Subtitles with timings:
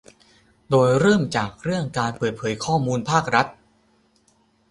[0.69, 3.47] โดยเริ่มจากเรื่องการเปิดเผยข้อมูลภาครัฐ